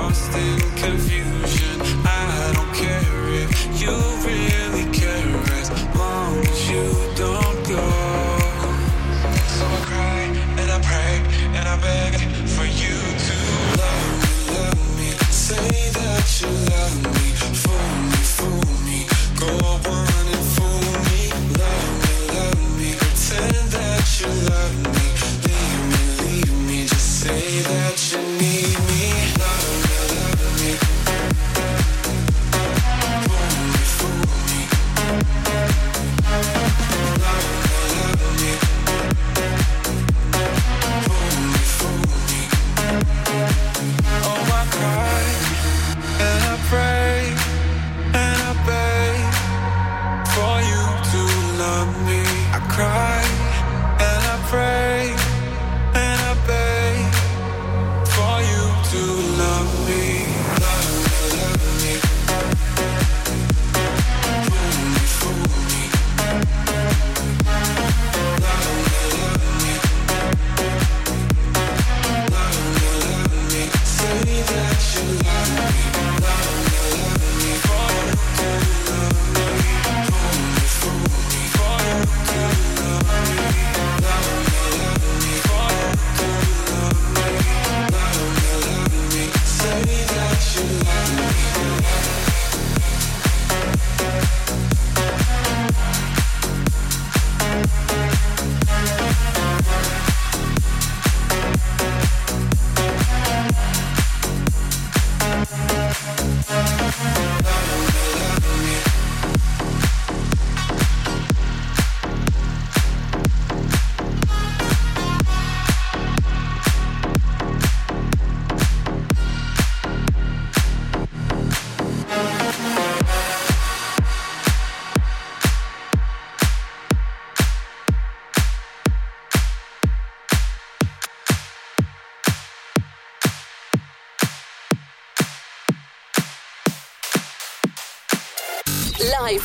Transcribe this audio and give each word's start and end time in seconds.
lost 0.00 0.32
in 0.36 0.60
confusion 0.76 1.67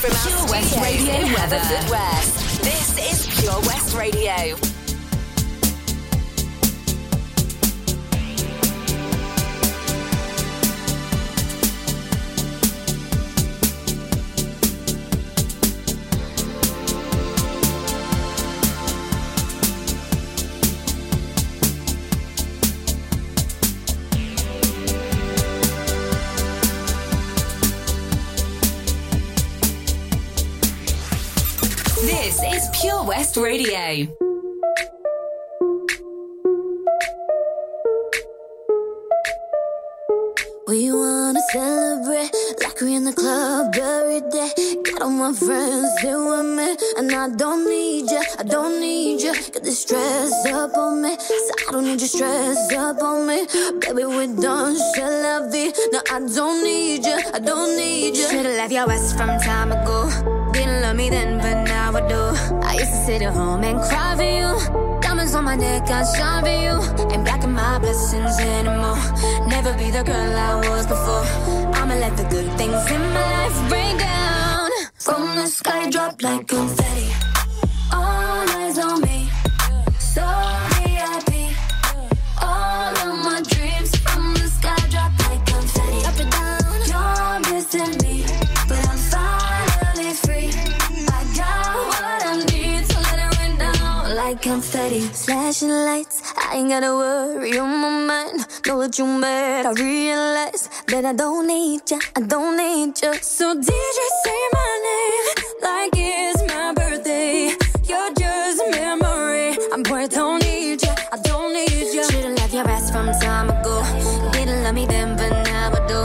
From 0.03 0.11
our 0.11 0.27
Pure 0.27 0.51
West 0.51 0.77
Radio 0.81 1.13
weather. 1.33 1.61
This 2.61 2.97
is 2.99 3.39
Pure 3.39 3.61
West 3.61 3.95
Radio. 3.95 4.72
Radio. 33.53 34.07
We 40.67 40.91
wanna 40.91 41.39
celebrate 41.51 42.31
like 42.63 42.81
we 42.81 42.95
in 42.95 43.03
the 43.03 43.13
club 43.13 43.75
every 43.75 44.21
day. 44.31 44.49
Got 44.81 45.03
all 45.03 45.11
my 45.11 45.33
friends 45.33 45.99
here 46.01 46.17
with 46.17 46.49
me, 46.57 46.75
and 46.97 47.13
I 47.13 47.29
don't 47.29 47.69
need 47.69 48.09
you. 48.09 48.23
I 48.39 48.43
don't 48.43 48.79
need 48.81 49.21
you. 49.21 49.33
Got 49.33 49.61
this 49.61 49.81
stress 49.81 50.33
up 50.47 50.75
on 50.75 51.03
me, 51.03 51.15
so 51.19 51.53
I 51.67 51.71
don't 51.73 51.85
need 51.85 52.01
you 52.01 52.07
stress 52.07 52.73
up 52.73 53.03
on 53.03 53.27
me. 53.27 53.45
Baby, 53.81 54.05
we're 54.05 54.35
done, 54.35 54.75
shall 54.95 55.13
love 55.21 55.53
you. 55.53 55.71
No, 55.91 56.01
I 56.09 56.19
don't 56.21 56.63
need 56.63 57.05
ya, 57.05 57.17
I 57.31 57.37
don't 57.37 57.77
need 57.77 58.17
ya. 58.17 58.29
Should've 58.29 58.57
left 58.57 58.73
your 58.73 58.91
ass 58.91 59.13
from 59.13 59.29
time 59.41 59.71
ago 59.71 60.32
love 60.93 60.97
me 60.97 61.09
then, 61.09 61.37
but 61.39 61.63
now 61.63 61.91
I 61.95 62.01
do. 62.07 62.21
I 62.61 62.73
used 62.73 62.91
to 62.91 63.05
sit 63.05 63.21
at 63.21 63.33
home 63.33 63.63
and 63.63 63.79
cry 63.81 64.15
for 64.15 64.29
you. 64.39 64.49
Diamonds 65.01 65.33
on 65.33 65.45
my 65.45 65.55
neck, 65.55 65.89
I 65.89 66.03
shine 66.15 66.43
for 66.43 66.57
you. 66.65 66.75
Ain't 67.13 67.43
in 67.43 67.53
my 67.53 67.79
blessings 67.79 68.37
anymore. 68.39 69.01
Never 69.47 69.73
be 69.77 69.89
the 69.89 70.03
girl 70.03 70.33
I 70.49 70.53
was 70.69 70.85
before. 70.85 71.25
I'ma 71.77 71.95
let 71.95 72.15
the 72.17 72.27
good 72.35 72.49
things 72.59 72.83
in 72.95 73.01
my 73.17 73.25
life 73.35 73.69
break 73.69 73.97
down. 73.97 74.69
From 75.05 75.35
the 75.35 75.47
sky, 75.47 75.89
drop 75.89 76.21
like 76.21 76.47
confetti. 76.47 77.09
All 77.91 78.49
eyes 78.57 78.77
on 78.77 79.01
me. 79.01 79.12
Flashing 94.43 95.69
lights. 95.69 96.33
I 96.37 96.57
ain't 96.57 96.69
gotta 96.69 96.93
worry 96.93 97.57
on 97.57 97.79
my 97.79 97.89
mind. 97.89 98.45
Know 98.67 98.75
what 98.75 98.99
you 98.99 99.05
mad, 99.05 99.65
I 99.65 99.71
realize 99.71 100.69
that 100.87 101.05
I 101.05 101.13
don't 101.13 101.47
need 101.47 101.89
ya, 101.89 101.97
I 102.13 102.21
don't 102.21 102.57
need 102.57 103.01
ya. 103.01 103.13
So 103.21 103.55
DJ 103.55 103.97
say 104.23 104.41
my 104.51 104.71
name 104.89 105.25
like 105.61 105.93
it's 105.95 106.41
my 106.53 106.73
birthday. 106.73 107.55
You're 107.87 108.13
just 108.15 108.61
a 108.61 108.71
memory. 108.71 109.55
I'm 109.71 109.83
I 109.85 110.07
don't 110.07 110.43
need 110.43 110.83
ya, 110.83 110.93
I 111.13 111.17
don't 111.23 111.53
need 111.53 111.93
ya. 111.95 112.03
Should've 112.03 112.37
left 112.37 112.53
your 112.53 112.67
ass 112.67 112.91
from 112.91 113.07
time 113.21 113.49
ago. 113.49 113.81
Didn't 114.33 114.63
love 114.63 114.75
me 114.75 114.85
then, 114.85 115.15
but 115.15 115.31
now 115.45 115.71
I 115.71 115.87
do. 115.87 115.99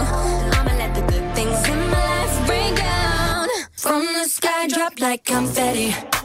I'ma 0.56 0.72
let 0.78 0.94
the 0.94 1.02
good 1.10 1.34
things 1.34 1.58
in 1.68 1.80
my 1.90 2.02
life 2.22 2.48
rain 2.48 2.74
down 2.76 3.48
from 3.72 4.04
the 4.04 4.24
sky, 4.28 4.68
drop 4.68 5.00
like 5.00 5.24
confetti. 5.24 6.17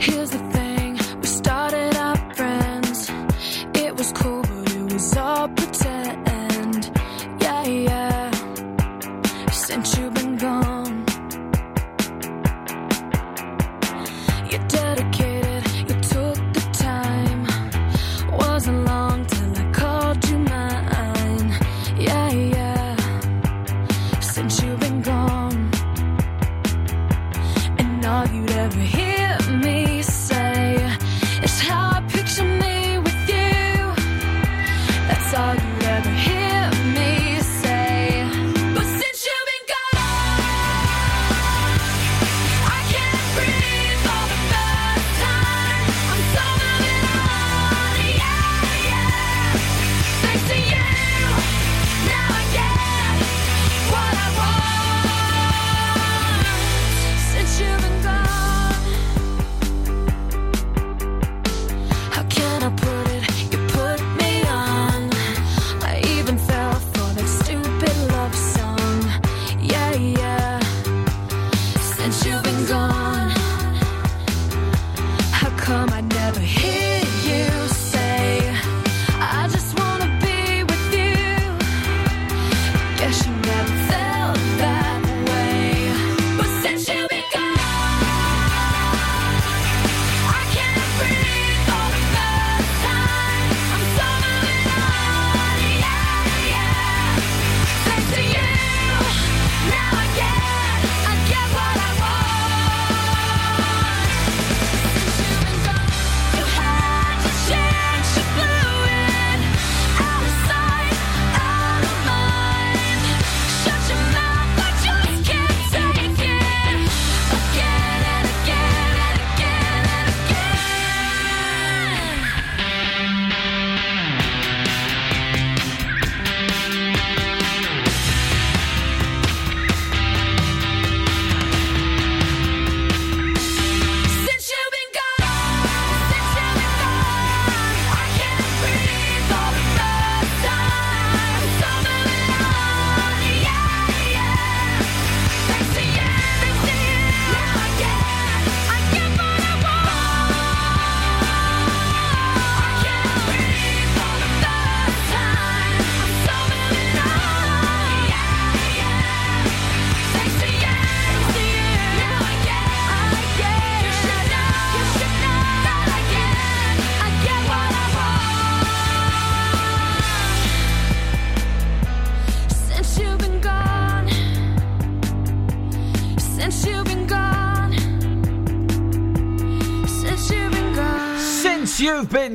Here's 0.00 0.30
the 0.30 0.38
thing. 0.38 0.59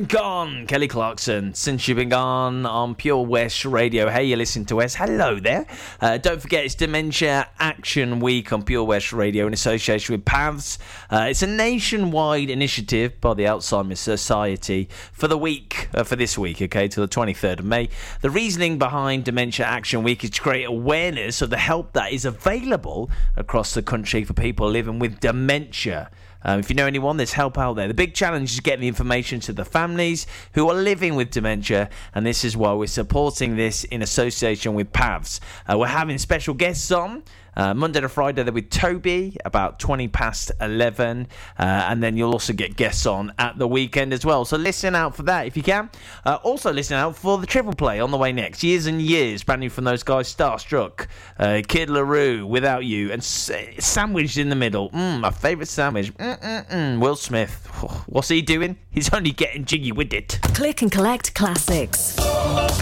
Gone, 0.08 0.66
Kelly 0.66 0.88
Clarkson. 0.88 1.54
Since 1.54 1.88
you've 1.88 1.96
been 1.96 2.10
gone 2.10 2.66
on 2.66 2.94
Pure 2.94 3.26
West 3.26 3.64
Radio. 3.64 4.08
Hey, 4.08 4.24
you 4.24 4.36
listen 4.36 4.64
to 4.66 4.82
us. 4.82 4.94
Hello 4.94 5.40
there. 5.40 5.66
Uh, 6.00 6.18
don't 6.18 6.40
forget, 6.40 6.64
it's 6.64 6.74
Dementia 6.74 7.48
Action 7.58 8.20
Week 8.20 8.52
on 8.52 8.62
Pure 8.62 8.84
West 8.84 9.12
Radio 9.12 9.46
in 9.46 9.52
association 9.52 10.14
with 10.14 10.24
PAVS. 10.24 10.78
Uh, 11.10 11.26
it's 11.30 11.42
a 11.42 11.46
nationwide 11.46 12.50
initiative 12.50 13.20
by 13.20 13.34
the 13.34 13.44
Alzheimer's 13.44 13.98
Society 13.98 14.88
for 15.12 15.28
the 15.28 15.38
week, 15.38 15.88
uh, 15.94 16.04
for 16.04 16.14
this 16.14 16.36
week, 16.36 16.60
okay, 16.60 16.88
till 16.88 17.04
the 17.04 17.12
23rd 17.12 17.60
of 17.60 17.64
May. 17.64 17.88
The 18.20 18.30
reasoning 18.30 18.78
behind 18.78 19.24
Dementia 19.24 19.66
Action 19.66 20.02
Week 20.02 20.22
is 20.22 20.30
to 20.30 20.40
create 20.42 20.64
awareness 20.64 21.42
of 21.42 21.50
the 21.50 21.56
help 21.56 21.94
that 21.94 22.12
is 22.12 22.24
available 22.24 23.10
across 23.34 23.74
the 23.74 23.82
country 23.82 24.24
for 24.24 24.34
people 24.34 24.68
living 24.68 24.98
with 24.98 25.20
dementia. 25.20 26.10
Um, 26.46 26.60
if 26.60 26.70
you 26.70 26.76
know 26.76 26.86
anyone, 26.86 27.16
there's 27.16 27.32
help 27.32 27.58
out 27.58 27.74
there. 27.74 27.88
The 27.88 27.94
big 27.94 28.14
challenge 28.14 28.52
is 28.52 28.60
getting 28.60 28.82
the 28.82 28.88
information 28.88 29.40
to 29.40 29.52
the 29.52 29.64
families 29.64 30.28
who 30.52 30.70
are 30.70 30.76
living 30.76 31.16
with 31.16 31.32
dementia, 31.32 31.90
and 32.14 32.24
this 32.24 32.44
is 32.44 32.56
why 32.56 32.72
we're 32.72 32.86
supporting 32.86 33.56
this 33.56 33.82
in 33.82 34.00
association 34.00 34.74
with 34.74 34.92
PAVS. 34.92 35.40
Uh, 35.68 35.76
we're 35.76 35.88
having 35.88 36.18
special 36.18 36.54
guests 36.54 36.90
on. 36.92 37.24
Uh, 37.56 37.72
Monday 37.74 38.00
to 38.00 38.08
Friday, 38.08 38.42
they're 38.42 38.52
with 38.52 38.70
Toby 38.70 39.36
about 39.44 39.78
20 39.78 40.08
past 40.08 40.52
11. 40.60 41.26
Uh, 41.58 41.62
and 41.62 42.02
then 42.02 42.16
you'll 42.16 42.32
also 42.32 42.52
get 42.52 42.76
guests 42.76 43.06
on 43.06 43.32
at 43.38 43.58
the 43.58 43.66
weekend 43.66 44.12
as 44.12 44.24
well. 44.24 44.44
So 44.44 44.56
listen 44.56 44.94
out 44.94 45.16
for 45.16 45.22
that 45.24 45.46
if 45.46 45.56
you 45.56 45.62
can. 45.62 45.88
Uh, 46.24 46.38
also, 46.42 46.72
listen 46.72 46.96
out 46.96 47.16
for 47.16 47.38
the 47.38 47.46
triple 47.46 47.72
play 47.72 48.00
on 48.00 48.10
the 48.10 48.18
way 48.18 48.32
next. 48.32 48.62
Years 48.62 48.86
and 48.86 49.00
Years, 49.00 49.42
brand 49.42 49.60
new 49.60 49.70
from 49.70 49.84
those 49.84 50.02
guys 50.02 50.32
Starstruck, 50.34 51.06
uh, 51.38 51.62
Kid 51.66 51.88
LAROI, 51.88 52.46
Without 52.46 52.84
You, 52.84 53.10
and 53.12 53.20
s- 53.20 53.50
sandwiched 53.78 54.36
in 54.36 54.48
the 54.48 54.56
middle. 54.56 54.90
Mm, 54.90 55.20
my 55.20 55.30
favourite 55.30 55.68
sandwich. 55.68 56.12
Mm-mm-mm. 56.14 57.00
Will 57.00 57.16
Smith. 57.16 57.66
What's 58.06 58.28
he 58.28 58.42
doing? 58.42 58.76
He's 58.90 59.12
only 59.12 59.30
getting 59.32 59.64
jiggy 59.64 59.92
with 59.92 60.12
it. 60.12 60.38
Click 60.42 60.82
and 60.82 60.90
collect 60.92 61.34
classics. 61.34 62.16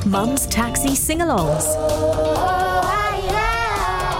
Mum's 0.06 0.46
taxi 0.46 0.94
sing 0.94 1.18
alongs. 1.20 2.73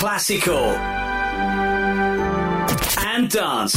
classical, 0.00 0.56
and 3.04 3.28
dance. 3.28 3.74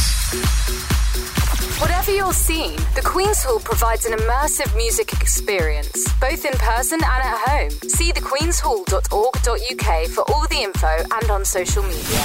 Whatever 1.82 2.12
your 2.12 2.32
scene, 2.32 2.77
the 2.96 3.01
Queen's 3.03 3.44
Hall 3.44 3.60
provides 3.60 4.06
an 4.06 4.13
immersive 4.18 4.74
music 4.77 5.12
experience, 5.12 6.08
both 6.22 6.46
in 6.46 6.53
person 6.53 7.01
and 7.03 7.24
at 7.25 7.38
home. 7.46 7.72
See 7.89 8.13
thequeenshall.org.uk 8.13 10.08
for 10.12 10.32
all 10.32 10.48
the 10.48 10.63
info 10.63 11.03
and 11.12 11.30
on 11.30 11.44
social 11.44 11.84
media. 11.84 12.22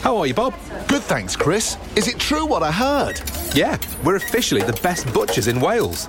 How 0.00 0.16
are 0.16 0.26
you, 0.26 0.34
Bob? 0.34 0.54
Good, 0.88 1.02
thanks, 1.02 1.36
Chris. 1.36 1.76
Is 1.94 2.08
it 2.08 2.18
true 2.18 2.44
what 2.44 2.64
I 2.64 2.72
heard? 2.72 3.20
Yeah, 3.54 3.78
we're 4.02 4.16
officially 4.16 4.62
the 4.62 4.78
best 4.82 5.06
butchers 5.14 5.46
in 5.46 5.60
Wales. 5.60 6.08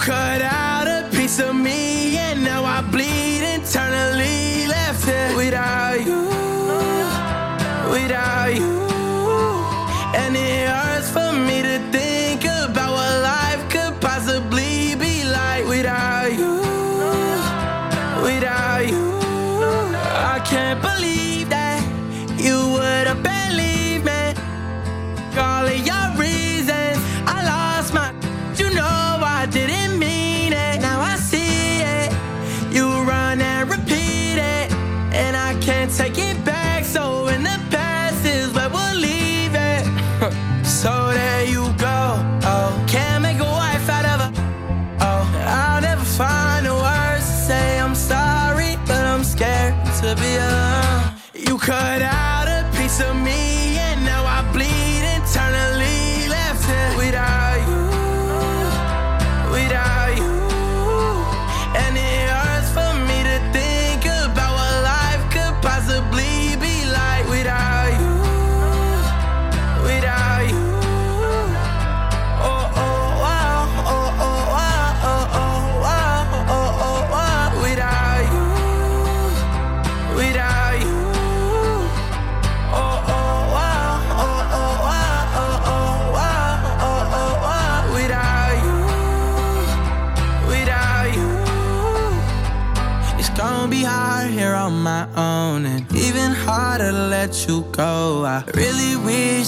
cut 0.00 0.40
out 0.40 0.86
a 0.88 1.06
piece 1.14 1.38
of 1.40 1.54
me, 1.54 2.16
and 2.16 2.42
now 2.42 2.64
I 2.64 2.80
bleed 2.80 3.42
internally. 3.54 4.66
Left 4.66 5.06
it 5.06 5.36
without 5.36 6.00
you, 6.06 6.22
without 7.92 8.54
you. 8.54 8.80
And 10.14 10.34
it 10.36 10.68
hurts 10.68 11.10
for 11.10 11.32
me 11.32 11.62
to 11.62 11.78
think 11.92 12.09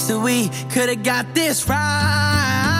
that 0.07 0.19
we 0.19 0.49
could 0.69 0.89
have 0.89 1.03
got 1.03 1.33
this 1.33 1.67
right. 1.69 2.72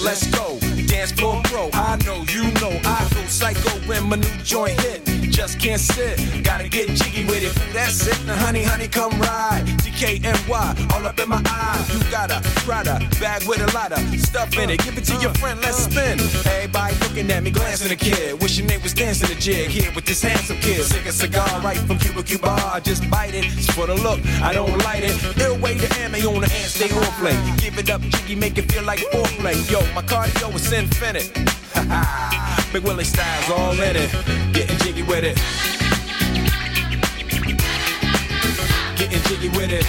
Let's 0.00 0.26
go. 0.28 0.58
Dance 0.86 1.12
floor 1.12 1.40
pro, 1.44 1.68
I 1.72 1.96
know, 2.04 2.24
you 2.28 2.44
know, 2.60 2.80
I 2.84 3.08
go 3.14 3.26
psycho 3.26 3.70
when 3.86 4.08
my 4.08 4.16
new 4.16 4.36
joint 4.44 4.80
hit. 4.80 5.04
Just 5.30 5.60
can't 5.60 5.80
sit, 5.80 6.42
gotta 6.44 6.68
get 6.68 6.88
jiggy 6.88 7.11
with 7.42 7.56
it. 7.56 7.72
That's 7.72 8.06
it, 8.06 8.26
now 8.26 8.36
honey, 8.36 8.62
honey, 8.62 8.88
come 8.88 9.12
ride. 9.20 9.64
DKNY, 9.82 10.92
all 10.92 11.06
up 11.06 11.18
in 11.18 11.28
my 11.28 11.42
eye. 11.44 11.84
You 11.92 12.10
got 12.10 12.30
a 12.30 12.40
Prada 12.64 12.98
bag 13.20 13.46
with 13.46 13.60
a 13.60 13.74
lot 13.74 13.92
of 13.92 13.98
stuff 14.20 14.56
in 14.56 14.70
it. 14.70 14.82
Give 14.84 14.96
it 14.96 15.04
to 15.04 15.16
your 15.16 15.34
friend, 15.34 15.60
let's 15.60 15.84
spin. 15.84 16.18
Everybody 16.46 16.94
looking 17.00 17.30
at 17.30 17.42
me, 17.42 17.50
glancing 17.50 17.92
a 17.92 17.96
kid. 17.96 18.40
Wishing 18.40 18.66
they 18.66 18.78
was 18.78 18.94
dancing 18.94 19.30
a 19.30 19.40
jig 19.40 19.70
here 19.70 19.90
with 19.94 20.04
this 20.04 20.22
handsome 20.22 20.58
kid. 20.58 20.82
Sick 20.84 21.06
a 21.06 21.12
cigar 21.12 21.48
right 21.60 21.78
from 21.78 21.98
Cuba 21.98 22.22
Cuba. 22.22 22.50
I 22.50 22.80
just 22.80 23.08
bite 23.10 23.34
it, 23.34 23.44
it's 23.46 23.70
for 23.72 23.86
the 23.86 23.94
look, 23.94 24.20
I 24.42 24.52
don't 24.52 24.76
light 24.84 25.02
it. 25.04 25.14
Ill 25.40 25.58
way 25.58 25.76
to 25.76 25.88
ammo 26.00 26.18
on 26.34 26.40
the 26.42 26.48
hand, 26.48 26.70
stay 26.70 26.90
on 26.90 27.04
play. 27.20 27.36
Give 27.58 27.78
it 27.78 27.90
up, 27.90 28.00
jiggy, 28.02 28.34
make 28.34 28.58
it 28.58 28.70
feel 28.70 28.84
like 28.84 29.00
foreplay. 29.12 29.56
Yo, 29.70 29.80
my 29.94 30.02
cardio 30.02 30.54
is 30.54 30.72
infinite. 30.72 31.32
Big 32.72 32.82
Willie 32.84 33.04
styles 33.04 33.50
all 33.50 33.72
in 33.72 33.96
it. 33.96 34.10
Getting 34.52 34.78
jiggy 34.78 35.02
with 35.02 35.24
it. 35.24 35.81
Getting 38.96 39.22
jiggy 39.22 39.48
with 39.48 39.72
it. 39.72 39.86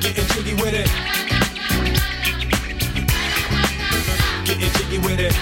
Getting 0.00 0.26
jiggy 0.26 0.54
with 0.54 0.74
it. 0.74 0.88
Getting 4.44 4.72
jiggy 4.72 4.98
with 4.98 5.20
it. 5.20 5.34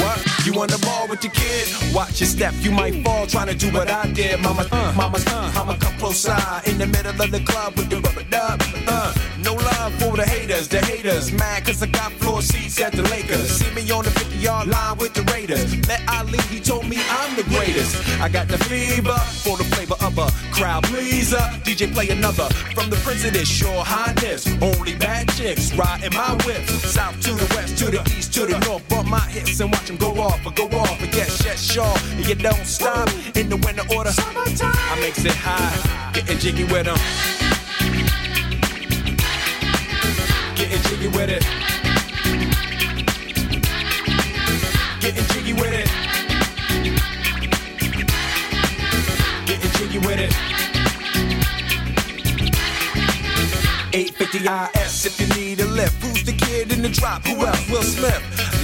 What? 0.00 0.46
You 0.46 0.60
on 0.60 0.68
the 0.68 0.78
ball 0.84 1.08
with 1.08 1.24
your 1.24 1.32
kid? 1.32 1.68
Watch 1.94 2.20
your 2.20 2.28
step, 2.28 2.54
you 2.58 2.70
might 2.70 3.02
fall 3.04 3.26
trying 3.26 3.48
to 3.48 3.54
do 3.54 3.72
what 3.72 3.90
I 3.90 4.06
did. 4.12 4.40
Mama, 4.40 4.66
uh, 4.70 4.92
mama, 4.96 5.18
uh, 5.26 5.52
mama, 5.54 5.76
come 5.78 5.93
close 6.04 6.20
side 6.20 6.68
in 6.68 6.76
the 6.76 6.86
middle 6.86 7.18
of 7.18 7.30
the 7.30 7.40
club 7.40 7.74
with 7.76 7.88
the 7.88 7.96
rubber 7.96 8.24
dub. 8.28 8.60
Uh, 8.86 9.14
no 9.38 9.54
love 9.54 9.92
for 9.94 10.16
the 10.16 10.24
haters, 10.24 10.68
the 10.68 10.78
haters. 10.78 11.32
Mad 11.32 11.64
cause 11.64 11.82
I 11.82 11.86
got 11.86 12.12
floor 12.12 12.42
seats 12.42 12.78
at 12.80 12.92
the 12.92 13.02
Lakers. 13.04 13.48
See 13.58 13.74
me 13.74 13.90
on 13.90 14.04
the 14.04 14.10
50 14.10 14.36
yard 14.36 14.68
line 14.68 14.98
with 14.98 15.14
the 15.14 15.22
Raiders. 15.32 15.76
Met 15.88 16.02
Ali, 16.08 16.40
he 16.52 16.60
told 16.60 16.86
me 16.86 16.98
I'm 17.08 17.36
the 17.36 17.44
greatest. 17.44 17.96
I 18.20 18.28
got 18.28 18.48
the 18.48 18.58
fever 18.58 19.16
for 19.44 19.56
the 19.56 19.64
flavor 19.64 19.96
of 20.04 20.18
a 20.18 20.28
crowd 20.52 20.84
pleaser. 20.84 21.44
DJ 21.64 21.92
play 21.94 22.10
another 22.10 22.48
from 22.74 22.90
the 22.90 22.96
Prince 22.96 23.24
of 23.24 23.32
this 23.32 23.48
Sure 23.48 23.82
Highness. 23.84 24.46
Only 24.60 24.94
bad 24.94 25.30
chicks 25.36 25.72
riding 25.74 26.12
my 26.12 26.32
whip. 26.44 26.68
South 26.68 27.18
to 27.22 27.32
the 27.32 27.48
west, 27.54 27.78
to 27.78 27.86
the 27.86 28.02
east, 28.16 28.34
to 28.34 28.44
the 28.44 28.58
north. 28.66 28.86
Bump 28.90 29.08
my 29.08 29.20
hips 29.20 29.60
and 29.60 29.72
watch 29.72 29.86
them 29.86 29.96
go 29.96 30.10
off 30.20 30.44
or 30.44 30.52
go 30.52 30.66
off. 30.78 31.00
And 31.02 31.14
yes, 31.14 31.42
yes, 31.44 31.60
sure. 31.72 31.96
And 32.16 32.28
you 32.28 32.34
don't 32.34 32.66
stop 32.66 33.08
in 33.36 33.48
the 33.48 33.56
winter 33.56 33.84
order. 33.96 34.12
I 34.16 35.00
makes 35.00 35.24
it 35.24 35.32
high, 35.32 35.93
getting 36.12 36.38
jiggy 36.38 36.64
with 36.64 36.86
them. 36.86 36.98
Getting 40.56 40.82
jiggy 40.82 41.08
with 41.08 41.30
it. 41.30 41.44
Getting 45.00 45.24
jiggy 45.32 45.52
with 45.52 45.72
it. 45.72 45.88
Getting 49.46 49.70
jiggy 49.72 49.98
with 49.98 50.18
it. 50.18 50.32
850 53.94 54.78
IS 54.78 55.06
if 55.06 55.20
you 55.20 55.28
need 55.40 55.60
a 55.60 55.66
lift. 55.66 56.02
Who's 56.02 56.24
the 56.24 56.32
kid 56.32 56.72
in 56.72 56.82
the 56.82 56.88
drop? 56.88 57.24
Who 57.26 57.46
else? 57.46 57.70
Will 57.70 57.82
Smith. 57.82 58.63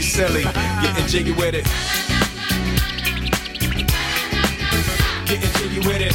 silly. 0.00 0.42
Getting 0.42 1.06
jiggy 1.06 1.32
with 1.32 1.54
it. 1.54 1.64
Getting 5.26 5.50
jiggy 5.52 5.78
with 5.86 6.00
it. 6.02 6.14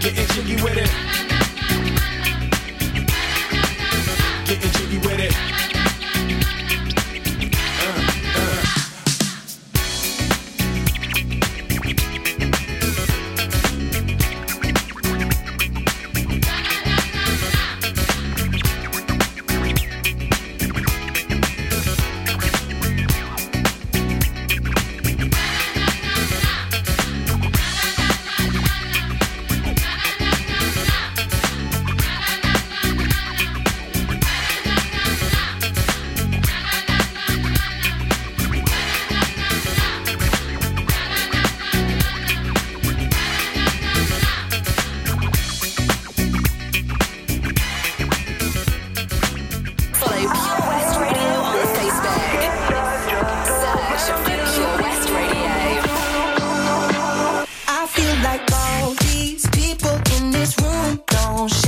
Getting 0.00 0.26
jiggy 0.28 0.62
with 0.62 0.76
it. 0.78 1.05
branché. 61.36 61.65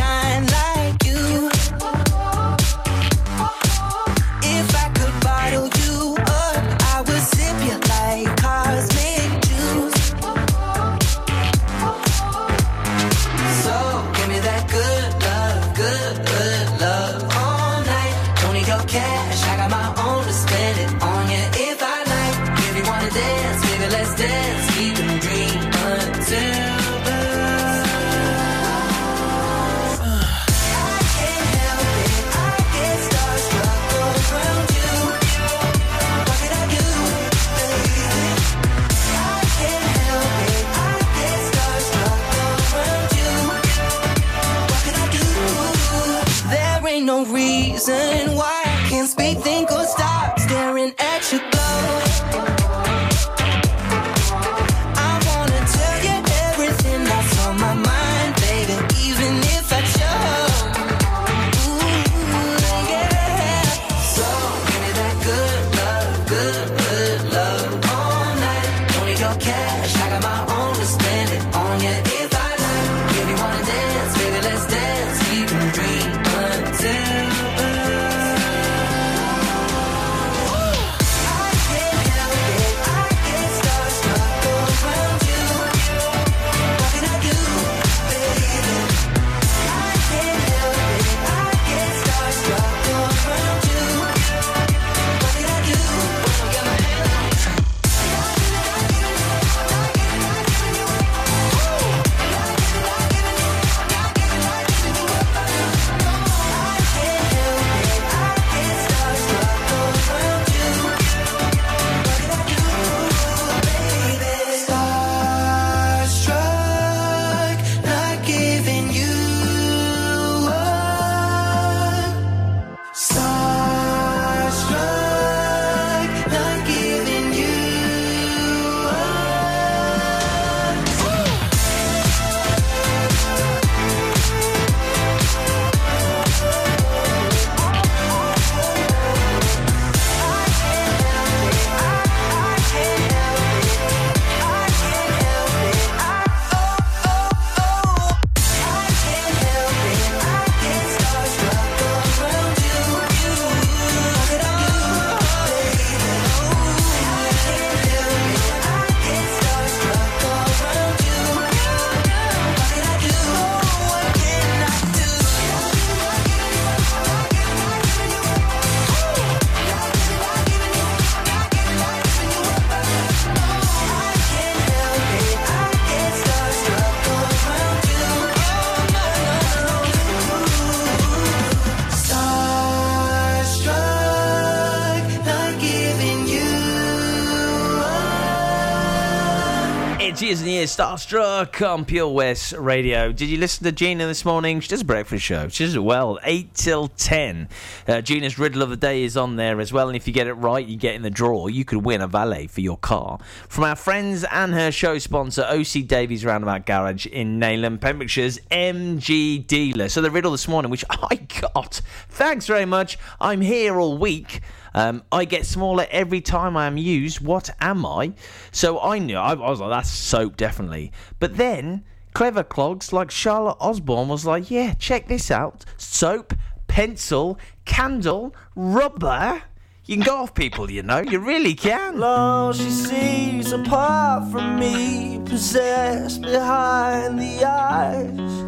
Starstruck 190.78 191.68
on 191.68 191.84
Pure 191.84 192.10
West 192.10 192.52
Radio. 192.52 193.10
Did 193.10 193.28
you 193.28 193.36
listen 193.36 193.64
to 193.64 193.72
Gina 193.72 194.06
this 194.06 194.24
morning? 194.24 194.60
She 194.60 194.68
does 194.68 194.82
a 194.82 194.84
breakfast 194.84 195.24
show. 195.24 195.48
She 195.48 195.64
does 195.64 195.74
it 195.74 195.82
well, 195.82 196.20
8 196.22 196.54
till 196.54 196.86
10. 196.86 197.48
Uh, 197.88 198.00
Gina's 198.00 198.38
Riddle 198.38 198.62
of 198.62 198.70
the 198.70 198.76
Day 198.76 199.02
is 199.02 199.16
on 199.16 199.34
there 199.34 199.58
as 199.58 199.72
well. 199.72 199.88
And 199.88 199.96
if 199.96 200.06
you 200.06 200.12
get 200.12 200.28
it 200.28 200.34
right, 200.34 200.64
you 200.64 200.76
get 200.76 200.94
in 200.94 201.02
the 201.02 201.10
draw. 201.10 201.48
You 201.48 201.64
could 201.64 201.84
win 201.84 202.00
a 202.00 202.06
valet 202.06 202.46
for 202.46 202.60
your 202.60 202.76
car. 202.76 203.18
From 203.48 203.64
our 203.64 203.74
friends 203.74 204.22
and 204.30 204.54
her 204.54 204.70
show 204.70 204.98
sponsor, 204.98 205.42
OC 205.42 205.88
Davies 205.88 206.24
Roundabout 206.24 206.64
Garage 206.64 207.06
in 207.06 207.40
Neyland, 207.40 207.80
Pembrokeshire's 207.80 208.38
MG 208.52 209.44
dealer. 209.44 209.88
So 209.88 210.00
the 210.00 210.12
riddle 210.12 210.30
this 210.30 210.46
morning, 210.46 210.70
which 210.70 210.84
I 210.88 211.16
got. 211.40 211.80
Thanks 212.08 212.46
very 212.46 212.66
much. 212.66 212.98
I'm 213.20 213.40
here 213.40 213.80
all 213.80 213.98
week. 213.98 214.42
Um, 214.74 215.02
I 215.10 215.24
get 215.24 215.46
smaller 215.46 215.86
every 215.90 216.20
time 216.20 216.56
I 216.56 216.66
am 216.66 216.76
used. 216.76 217.20
What 217.20 217.50
am 217.60 217.84
I? 217.84 218.12
So 218.52 218.80
I 218.80 218.98
knew. 218.98 219.16
I, 219.16 219.32
I 219.32 219.50
was 219.50 219.60
like, 219.60 219.70
that's 219.70 219.90
soap, 219.90 220.36
definitely. 220.36 220.92
But 221.18 221.36
then, 221.36 221.84
clever 222.14 222.42
clogs 222.42 222.92
like 222.92 223.10
Charlotte 223.10 223.56
Osborne 223.60 224.08
was 224.08 224.24
like, 224.24 224.50
yeah, 224.50 224.74
check 224.74 225.08
this 225.08 225.30
out. 225.30 225.64
Soap, 225.76 226.34
pencil, 226.66 227.38
candle, 227.64 228.34
rubber. 228.54 229.42
You 229.84 229.96
can 229.96 230.04
go 230.04 230.16
off 230.18 230.34
people, 230.34 230.70
you 230.70 230.82
know. 230.82 231.00
You 231.00 231.18
really 231.18 231.54
can. 231.54 231.98
Long 231.98 232.52
she 232.52 232.68
sees 232.70 233.52
apart 233.52 234.30
from 234.30 234.58
me, 234.58 235.20
possessed 235.24 236.20
behind 236.20 237.18
the 237.18 237.42
eyes. 237.42 238.47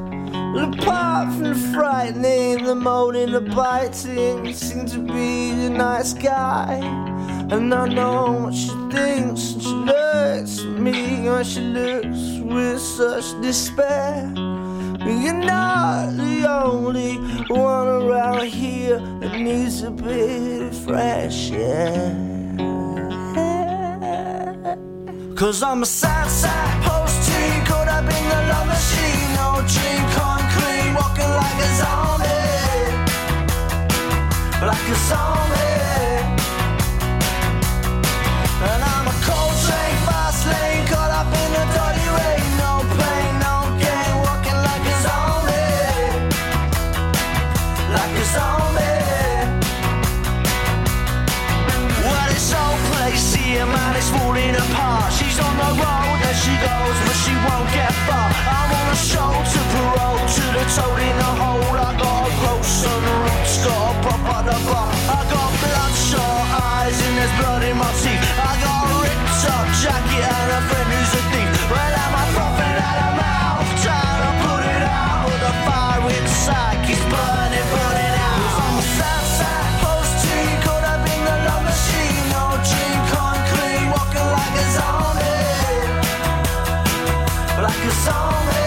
Apart 0.56 1.32
from 1.32 1.44
the 1.44 1.54
frightening, 1.72 2.64
the 2.64 2.74
moaning, 2.74 3.32
the 3.32 3.40
biting, 3.40 4.52
seems 4.52 4.92
to 4.92 4.98
be 4.98 5.52
the 5.52 5.70
nice 5.70 6.12
guy. 6.12 6.74
And 7.50 7.72
I 7.72 7.86
know 7.88 8.32
what 8.44 8.54
she 8.54 8.68
thinks, 8.90 9.52
and 9.52 9.62
she 9.62 9.68
looks 9.68 10.60
at 10.60 10.80
me 10.80 11.28
when 11.28 11.44
she 11.44 11.60
looks 11.60 12.40
with 12.42 12.80
such 12.80 13.40
despair. 13.40 14.32
You're 15.06 15.34
not 15.34 16.16
the 16.16 16.46
only 16.48 17.16
one 17.48 17.88
around 17.88 18.46
here 18.46 18.98
that 19.20 19.38
needs 19.38 19.82
a 19.82 19.90
bit 19.90 20.62
of 20.62 20.76
fresh 20.84 21.50
air. 21.52 22.16
Cause 25.36 25.62
I'm 25.62 25.82
a 25.82 25.86
sad, 25.86 26.28
sad 26.28 26.84
post 26.84 27.26
teen 27.26 27.64
caught 27.64 27.88
up 27.88 28.04
in 28.04 28.28
the 28.28 28.40
love 28.50 28.66
machine. 28.66 29.34
No 29.36 29.64
dream 29.66 30.10
come 30.12 30.39
walking 30.94 31.30
like 31.40 31.58
a 31.58 31.68
zombie. 31.80 32.26
Like 34.66 34.88
a 34.88 34.94
zombie. 35.08 35.79
Falling 54.30 54.54
apart. 54.54 55.12
She's 55.12 55.38
on 55.40 55.54
the 55.58 55.70
road 55.82 56.18
as 56.30 56.36
she 56.38 56.54
goes, 56.62 56.96
but 57.06 57.16
she 57.22 57.34
won't 57.46 57.68
get 57.74 57.92
far. 58.06 58.30
I'm 58.30 58.70
on 58.78 58.86
a 58.94 58.96
show 58.96 59.32
to 59.52 59.60
parole, 59.74 60.22
to 60.22 60.44
the 60.54 60.64
toad 60.74 61.00
in 61.02 61.16
the 61.18 61.32
hole. 61.40 61.74
I 61.74 61.90
got 61.98 62.28
a 62.28 62.32
gross 62.38 62.86
on 62.86 63.00
the 63.02 63.14
roots, 63.26 63.54
got 63.64 63.90
a 63.90 64.02
pop 64.06 64.22
at 64.36 64.42
the 64.46 64.58
bar. 64.70 64.90
I 65.10 65.20
got 65.34 65.50
bloodshot 65.60 66.46
eyes 66.62 66.98
and 67.06 67.14
there's 67.18 67.34
blood 67.38 67.62
in 67.66 67.76
my 67.76 67.90
teeth. 68.02 68.22
I 68.38 68.52
got 68.62 68.86
a 68.86 68.96
ripped 69.02 69.42
up 69.50 69.66
jacket 69.82 70.22
and 70.22 70.50
a 70.58 70.60
friend 70.68 70.88
who's 70.94 71.12
a 71.18 71.22
thief. 71.34 71.50
Well, 71.70 71.94
I'm 72.04 72.14
a 72.14 72.24
prophet 72.36 72.76
out 72.88 72.98
of 73.06 73.12
mouth, 73.18 73.68
trying 73.82 74.20
to 74.26 74.32
put 74.46 74.62
it 74.62 74.84
out. 74.86 75.26
The 75.42 75.52
fire 75.66 76.06
inside 76.18 76.78
keeps 76.86 77.06
burning, 77.10 77.66
burning 77.74 78.09
like 87.70 87.84
a 87.84 87.90
zombie. 87.90 88.59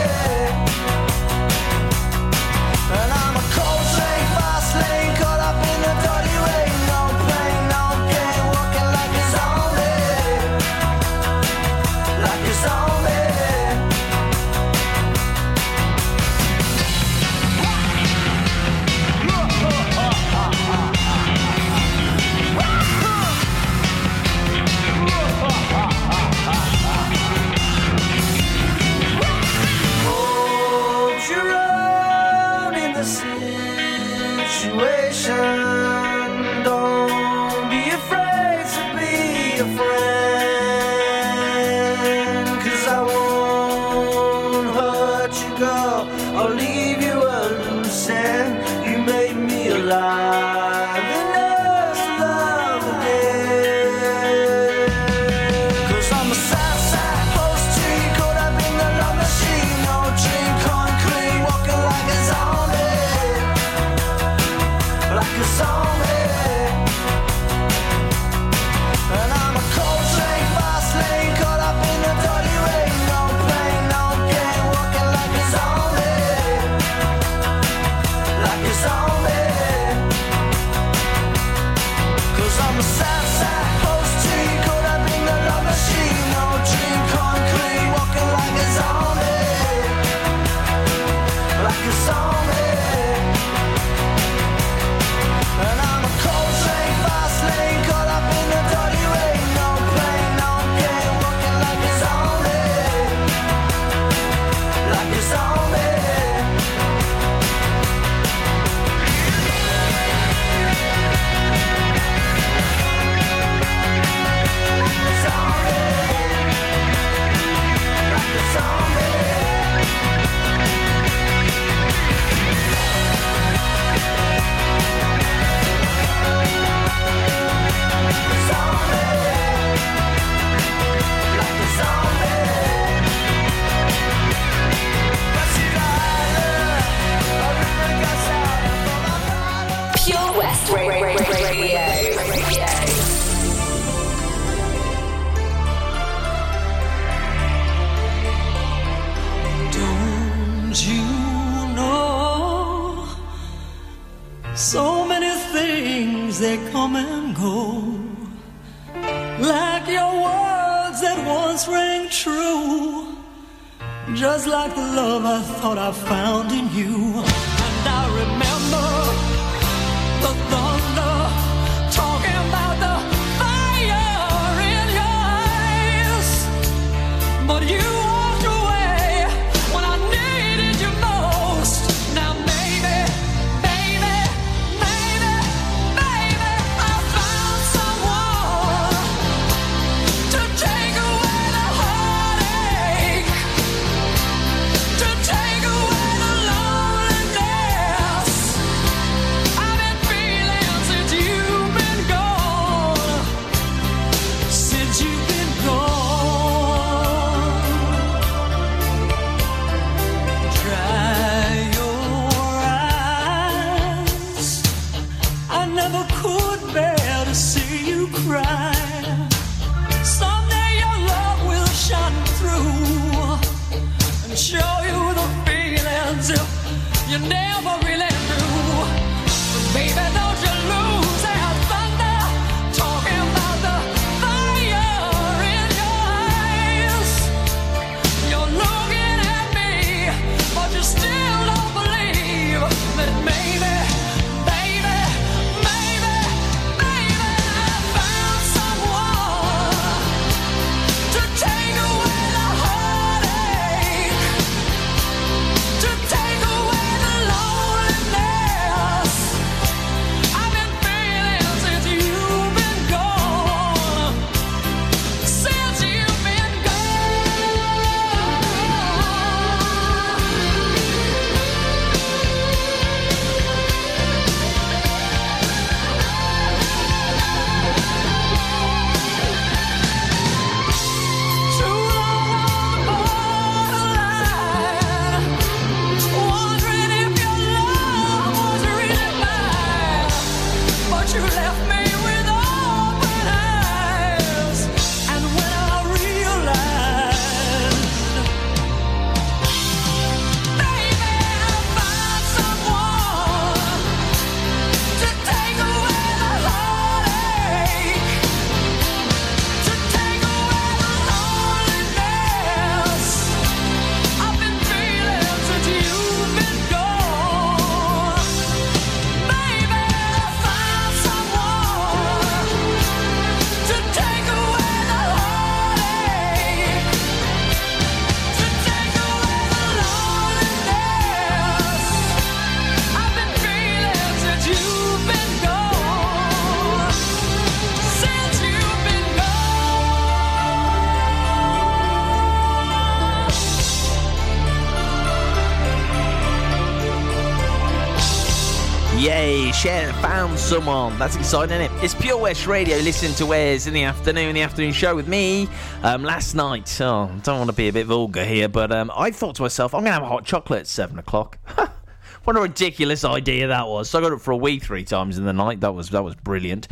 Yay, 348.98 349.52
Cher 349.52 349.92
found 349.94 350.40
someone. 350.40 350.98
That's 350.98 351.16
exciting, 351.16 351.60
isn't 351.60 351.76
it? 351.78 351.84
It's 351.84 351.96
Pure 351.96 352.20
West 352.20 352.48
Radio. 352.48 352.78
Listen 352.78 353.12
to 353.16 353.26
Wes 353.26 353.68
in 353.68 353.74
the 353.74 353.84
afternoon, 353.84 354.36
the 354.36 354.42
afternoon 354.42 354.72
show 354.72 354.96
with 354.96 355.08
me. 355.08 355.50
Um, 355.82 356.04
last 356.04 356.36
night, 356.36 356.80
oh, 356.80 357.12
don't 357.24 357.40
want 357.40 357.50
to 357.50 357.56
be 357.56 357.68
a 357.68 357.74
bit 357.74 357.88
vulgar 357.88 358.24
here, 358.24 358.48
but 358.48 358.72
um, 358.72 358.92
I 358.96 359.12
thought 359.12 359.36
to 359.36 359.42
myself, 359.42 359.74
I'm 359.74 359.82
going 359.82 359.90
to 359.90 359.94
have 359.94 360.04
a 360.04 360.08
hot 360.08 360.26
chocolate 360.26 360.62
at 360.62 360.68
7 360.68 360.98
o'clock. 361.00 361.38
what 362.24 362.38
a 362.38 362.42
ridiculous 362.42 363.04
idea 363.04 363.48
that 363.48 363.68
was. 363.68 363.90
So 363.90 364.00
I 364.00 364.02
got 364.02 364.14
it 364.14 364.22
for 364.22 364.32
a 364.32 364.38
wee 364.38 364.60
three 364.60 364.84
times 364.84 365.18
in 365.18 365.26
the 365.26 365.34
night. 365.34 365.60
That 365.60 365.74
was 365.74 365.90
that 365.90 366.04
was 366.04 366.16
brilliant. 366.16 366.68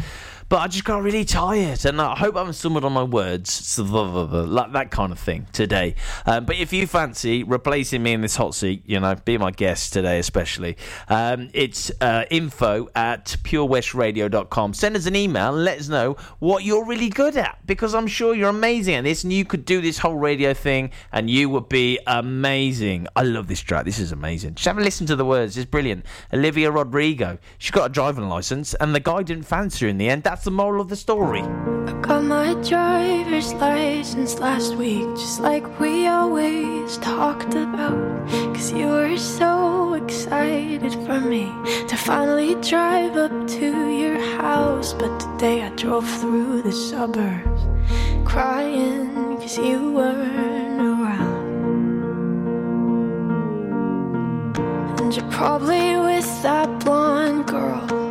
But 0.52 0.60
I 0.60 0.68
just 0.68 0.84
got 0.84 1.02
really 1.02 1.24
tired, 1.24 1.86
and 1.86 2.02
I 2.02 2.14
hope 2.14 2.36
I 2.36 2.40
haven't 2.40 2.56
stumbled 2.56 2.84
on 2.84 2.92
my 2.92 3.04
words, 3.04 3.80
like 3.80 4.74
that 4.74 4.92
kind 4.92 5.14
of 5.14 5.18
thing 5.18 5.48
today. 5.54 5.96
Um, 6.26 6.44
but 6.44 6.58
if 6.58 6.74
you 6.74 6.88
fancy 6.88 7.44
replacing 7.44 8.04
me 8.04 8.12
in 8.12 8.20
this 8.20 8.36
hot 8.36 8.54
seat, 8.54 8.84
you 8.86 9.00
know, 9.00 9.16
be 9.16 9.38
my 9.38 9.52
guest 9.52 9.94
today, 9.94 10.20
especially, 10.20 10.76
um, 11.08 11.50
it's 11.54 11.90
uh, 12.02 12.26
info 12.30 12.90
at 12.96 13.38
purewestradio.com. 13.44 14.74
Send 14.74 14.98
us 14.98 15.06
an 15.06 15.16
email 15.16 15.56
and 15.56 15.64
let 15.64 15.80
us 15.80 15.88
know 15.88 16.18
what 16.40 16.66
you're 16.66 16.84
really 16.84 17.08
good 17.08 17.38
at, 17.38 17.66
because 17.66 17.96
I'm 17.96 18.08
sure 18.08 18.36
you're 18.36 18.50
amazing 18.50 18.96
at 18.96 19.06
this, 19.06 19.24
and 19.24 19.32
you 19.32 19.46
could 19.46 19.64
do 19.64 19.80
this 19.80 20.00
whole 20.00 20.16
radio 20.18 20.54
thing, 20.54 20.92
and 21.14 21.30
you 21.30 21.48
would 21.48 21.70
be 21.70 21.98
amazing. 22.08 23.08
I 23.16 23.24
love 23.24 23.48
this 23.48 23.62
track. 23.62 23.86
This 23.86 24.00
is 24.00 24.12
amazing. 24.12 24.56
Just 24.56 24.68
have 24.68 24.78
a 24.78 24.82
listen 24.82 25.08
to 25.08 25.16
the 25.16 25.24
words. 25.24 25.56
It's 25.56 25.72
brilliant. 25.72 26.06
Olivia 26.34 26.72
Rodrigo. 26.72 27.38
She's 27.58 27.72
got 27.72 27.86
a 27.86 27.94
driving 27.94 28.28
license, 28.28 28.74
and 28.74 28.94
the 28.94 29.00
guy 29.00 29.24
didn't 29.24 29.46
fancy 29.46 29.86
her 29.86 29.90
in 29.90 29.98
the 29.98 30.10
end. 30.10 30.24
That's 30.24 30.41
the 30.44 30.52
moral 30.52 30.82
of 30.82 30.90
the 30.90 30.96
story. 30.96 31.42
I 31.42 31.94
Got 32.02 32.24
my 32.24 32.54
driver's 32.68 33.54
license 33.54 34.40
last 34.40 34.76
week, 34.76 35.06
just 35.16 35.40
like 35.40 35.80
we 35.80 36.08
always 36.08 36.98
talked 36.98 37.54
about. 37.54 38.28
Cause 38.56 38.72
you 38.72 38.88
were 38.88 39.18
so 39.18 39.94
excited 39.94 40.94
for 41.06 41.20
me 41.20 41.46
to 41.88 41.96
finally 41.96 42.56
drive 42.56 43.18
up 43.18 43.48
to 43.60 43.90
your 43.90 44.20
house. 44.42 44.94
But 44.94 45.20
today 45.20 45.62
I 45.62 45.70
drove 45.76 46.10
through 46.20 46.64
the 46.64 46.72
suburbs 46.72 47.62
crying 48.26 49.38
cause 49.38 49.58
you 49.58 49.92
weren't 49.92 50.82
around. 50.82 51.42
And 55.00 55.16
you're 55.16 55.32
probably 55.32 55.98
with 55.98 56.42
that 56.42 56.80
blonde 56.84 57.46
girl 57.46 58.11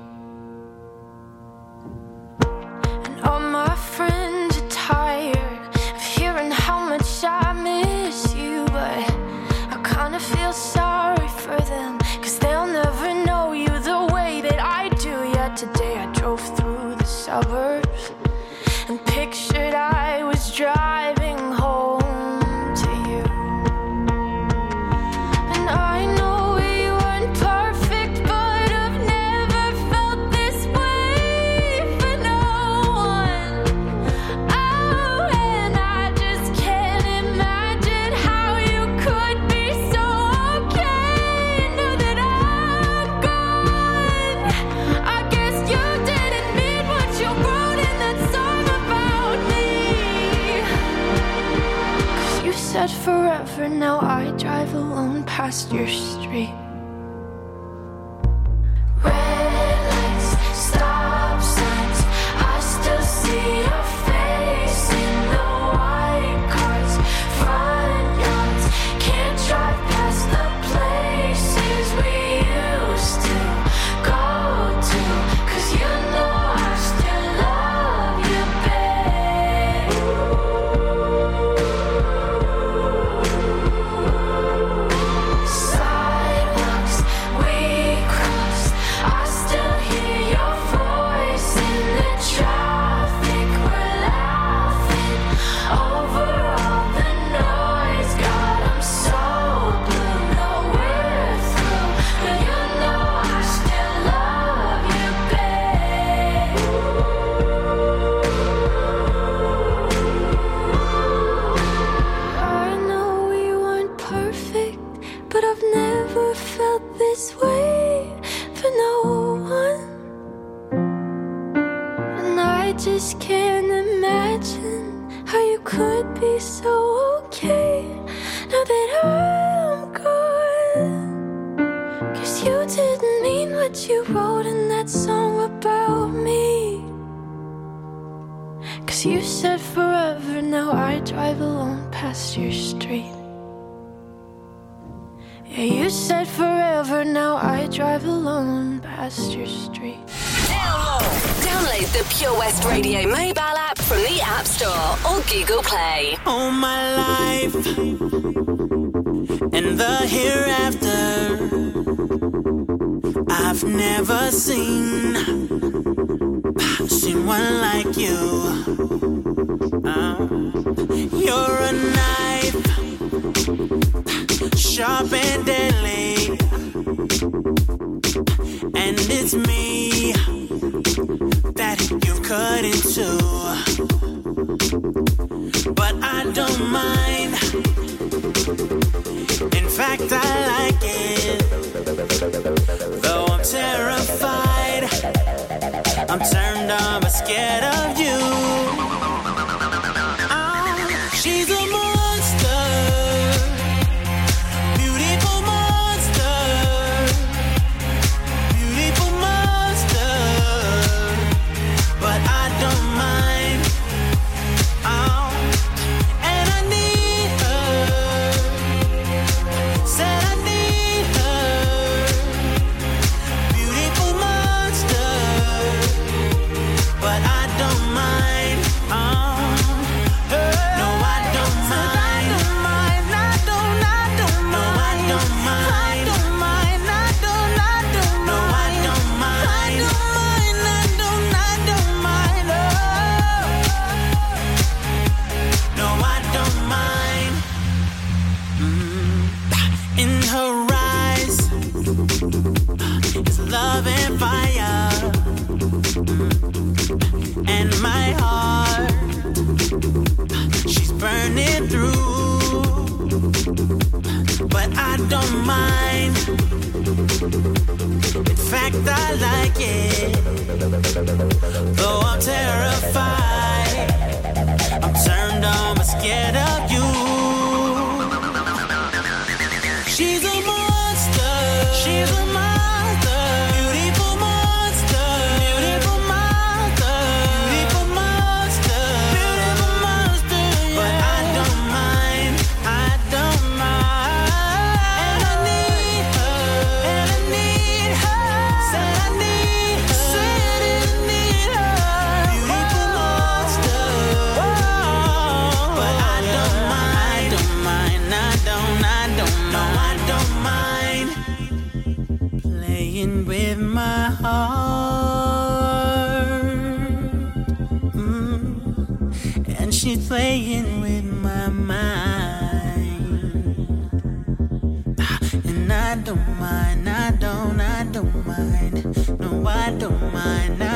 I 329.71 329.75
don't 329.75 330.11
mind, 330.11 330.70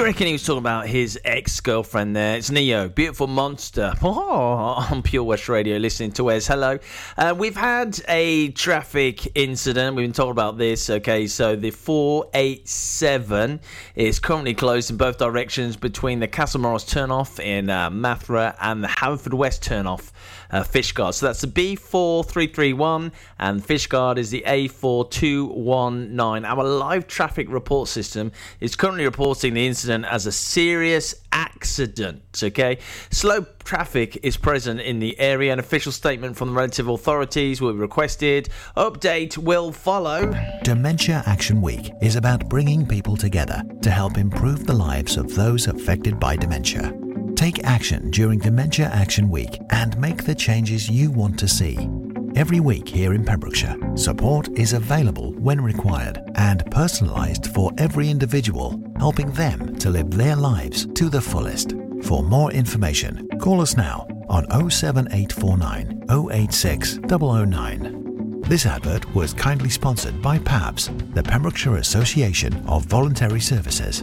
You 0.00 0.06
reckon 0.06 0.28
he 0.28 0.32
was 0.32 0.44
talking 0.46 0.60
about 0.60 0.86
his 0.86 1.20
ex 1.26 1.60
girlfriend 1.60 2.16
there? 2.16 2.38
It's 2.38 2.50
Ne-Yo, 2.50 2.88
beautiful 2.88 3.26
monster. 3.26 3.92
Oh, 4.02 4.86
on 4.90 5.02
Pure 5.02 5.24
West 5.24 5.46
Radio, 5.50 5.76
listening 5.76 6.12
to 6.12 6.24
Wes. 6.24 6.46
Hello. 6.46 6.78
Uh, 7.18 7.34
we've 7.36 7.54
had 7.56 8.00
a 8.08 8.48
traffic 8.52 9.36
incident. 9.36 9.94
We've 9.96 10.04
been 10.04 10.14
talking 10.14 10.30
about 10.30 10.56
this. 10.56 10.88
Okay, 10.88 11.26
so 11.26 11.54
the 11.54 11.70
487 11.70 13.60
is 13.94 14.18
currently 14.18 14.54
closed 14.54 14.90
in 14.90 14.96
both 14.96 15.18
directions 15.18 15.76
between 15.76 16.18
the 16.18 16.28
Castle 16.28 16.62
Morris 16.62 16.84
turnoff 16.84 17.38
in 17.38 17.68
uh, 17.68 17.90
Mathry 17.90 18.56
and 18.58 18.82
the 18.82 18.88
Haverfordwest 18.88 19.60
turnoff. 19.60 20.12
Uh, 20.50 20.62
Fishguard. 20.62 21.14
So 21.14 21.26
that's 21.26 21.42
the 21.42 21.46
B4331 21.46 23.12
and 23.38 23.62
Fishguard 23.62 24.18
is 24.18 24.30
the 24.30 24.42
A4219. 24.46 26.44
Our 26.44 26.64
live 26.64 27.06
traffic 27.06 27.48
report 27.50 27.88
system 27.88 28.32
is 28.58 28.74
currently 28.74 29.04
reporting 29.04 29.54
the 29.54 29.66
incident 29.66 30.06
as 30.06 30.26
a 30.26 30.32
serious 30.32 31.14
accident. 31.32 32.22
Okay, 32.42 32.78
slow 33.10 33.46
traffic 33.64 34.18
is 34.24 34.36
present 34.36 34.80
in 34.80 34.98
the 34.98 35.18
area. 35.20 35.52
An 35.52 35.58
official 35.58 35.92
statement 35.92 36.36
from 36.36 36.48
the 36.48 36.54
relative 36.54 36.88
authorities 36.88 37.60
will 37.60 37.72
be 37.72 37.78
requested. 37.78 38.48
Update 38.76 39.38
will 39.38 39.72
follow. 39.72 40.34
Dementia 40.64 41.22
Action 41.26 41.60
Week 41.62 41.90
is 42.02 42.16
about 42.16 42.48
bringing 42.48 42.86
people 42.86 43.16
together 43.16 43.62
to 43.82 43.90
help 43.90 44.18
improve 44.18 44.66
the 44.66 44.74
lives 44.74 45.16
of 45.16 45.34
those 45.34 45.66
affected 45.66 46.18
by 46.18 46.36
dementia. 46.36 47.09
Take 47.40 47.64
action 47.64 48.10
during 48.10 48.38
Dementia 48.38 48.90
Action 48.92 49.30
Week 49.30 49.58
and 49.70 49.96
make 49.98 50.24
the 50.24 50.34
changes 50.34 50.90
you 50.90 51.10
want 51.10 51.38
to 51.38 51.48
see. 51.48 51.88
Every 52.36 52.60
week 52.60 52.86
here 52.86 53.14
in 53.14 53.24
Pembrokeshire, 53.24 53.78
support 53.94 54.50
is 54.58 54.74
available 54.74 55.32
when 55.38 55.58
required 55.58 56.20
and 56.34 56.62
personalised 56.66 57.46
for 57.54 57.72
every 57.78 58.10
individual, 58.10 58.78
helping 58.98 59.30
them 59.30 59.74
to 59.76 59.88
live 59.88 60.10
their 60.10 60.36
lives 60.36 60.86
to 60.92 61.08
the 61.08 61.22
fullest. 61.22 61.72
For 62.02 62.22
more 62.22 62.52
information, 62.52 63.26
call 63.40 63.62
us 63.62 63.74
now 63.74 64.06
on 64.28 64.44
07849 64.70 66.04
086 66.30 66.98
009. 67.08 68.42
This 68.42 68.66
advert 68.66 69.14
was 69.14 69.32
kindly 69.32 69.70
sponsored 69.70 70.20
by 70.20 70.38
PAVS, 70.40 71.14
the 71.14 71.22
Pembrokeshire 71.22 71.76
Association 71.76 72.62
of 72.68 72.84
Voluntary 72.84 73.40
Services. 73.40 74.02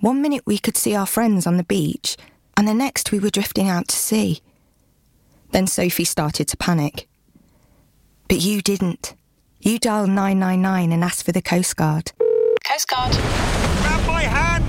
One 0.00 0.20
minute 0.20 0.42
we 0.44 0.58
could 0.58 0.76
see 0.76 0.96
our 0.96 1.06
friends 1.06 1.46
on 1.46 1.56
the 1.56 1.62
beach, 1.62 2.16
and 2.56 2.66
the 2.66 2.74
next 2.74 3.12
we 3.12 3.20
were 3.20 3.30
drifting 3.30 3.68
out 3.68 3.86
to 3.86 3.94
sea. 3.94 4.40
Then 5.52 5.68
Sophie 5.68 6.04
started 6.04 6.48
to 6.48 6.56
panic. 6.56 7.06
But 8.28 8.40
you 8.40 8.62
didn't. 8.62 9.14
You 9.60 9.78
dialed 9.78 10.08
999 10.08 10.90
and 10.90 11.04
asked 11.04 11.24
for 11.24 11.30
the 11.30 11.40
Coast 11.40 11.76
Guard. 11.76 12.10
Coast 12.68 12.88
Guard. 12.88 13.12
Grab 13.12 14.04
my 14.08 14.22
hand! 14.22 14.64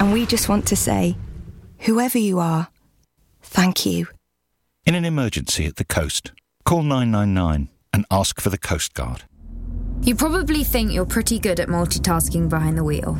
And 0.00 0.14
we 0.14 0.24
just 0.24 0.48
want 0.48 0.66
to 0.68 0.76
say, 0.76 1.14
whoever 1.80 2.16
you 2.16 2.38
are, 2.38 2.68
thank 3.42 3.84
you. 3.84 4.06
In 4.86 4.94
an 4.94 5.04
emergency 5.04 5.66
at 5.66 5.76
the 5.76 5.84
coast, 5.84 6.32
call 6.64 6.82
999 6.82 7.68
and 7.92 8.06
ask 8.10 8.40
for 8.40 8.48
the 8.48 8.56
Coast 8.56 8.94
Guard. 8.94 9.24
You 10.00 10.14
probably 10.14 10.64
think 10.64 10.90
you're 10.90 11.04
pretty 11.04 11.38
good 11.38 11.60
at 11.60 11.68
multitasking 11.68 12.48
behind 12.48 12.78
the 12.78 12.84
wheel. 12.84 13.18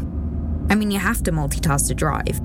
I 0.71 0.75
mean, 0.75 0.91
you 0.91 0.99
have 0.99 1.23
to 1.25 1.33
multitask 1.33 1.89
to 1.89 1.95
drive. 1.95 2.41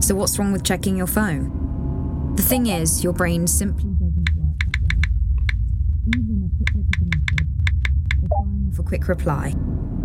So, 0.00 0.14
what's 0.14 0.38
wrong 0.38 0.52
with 0.52 0.64
checking 0.64 0.96
your 0.96 1.06
phone? 1.06 2.32
The 2.36 2.42
thing 2.42 2.68
is, 2.68 3.04
your 3.04 3.12
brain 3.12 3.46
simply 3.46 3.90
doesn't 3.90 4.30
work. 4.34 4.56
Even 6.08 6.50
a 6.50 6.56
quick 6.56 6.74
look 6.74 6.86
at 6.96 7.02
a 7.02 8.46
message, 8.46 8.76
for 8.76 8.82
quick 8.82 9.08
reply, 9.08 9.54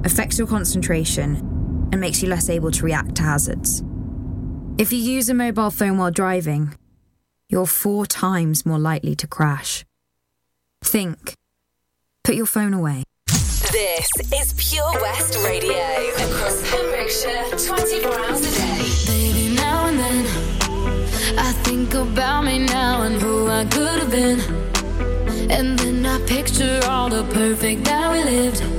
affects 0.03 0.38
your 0.38 0.47
concentration 0.47 1.49
and 1.91 1.99
makes 1.99 2.21
you 2.21 2.29
less 2.29 2.49
able 2.49 2.71
to 2.71 2.85
react 2.85 3.15
to 3.15 3.23
hazards. 3.23 3.83
If 4.77 4.93
you 4.93 4.99
use 4.99 5.29
a 5.29 5.33
mobile 5.33 5.71
phone 5.71 5.97
while 5.97 6.11
driving, 6.11 6.75
you're 7.49 7.65
four 7.65 8.05
times 8.05 8.65
more 8.65 8.79
likely 8.79 9.15
to 9.15 9.27
crash. 9.27 9.83
Think. 10.81 11.33
Put 12.23 12.35
your 12.35 12.45
phone 12.45 12.73
away. 12.73 13.03
This 13.27 14.09
is 14.33 14.53
Pure 14.57 14.93
West 15.01 15.37
Radio 15.43 15.75
across 15.75 16.69
Pembrokeshire 16.71 17.45
24 17.67 18.19
hours 18.19 18.41
a 18.41 18.55
day. 18.55 18.89
Baby, 19.05 19.55
now 19.55 19.87
and 19.87 19.99
then 19.99 20.25
I 21.37 21.51
think 21.63 21.93
about 21.93 22.45
me 22.45 22.59
now 22.59 23.01
and 23.03 23.21
who 23.21 23.47
I 23.47 23.65
could 23.65 23.99
have 23.99 24.11
been. 24.11 24.39
And 25.51 25.77
then 25.77 26.05
I 26.05 26.19
picture 26.25 26.79
all 26.85 27.09
the 27.09 27.23
perfect 27.25 27.83
that 27.85 28.11
we 28.11 28.23
lived. 28.23 28.78